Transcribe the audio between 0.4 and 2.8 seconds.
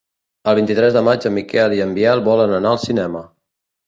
El vint-i-tres de maig en Miquel i en Biel volen anar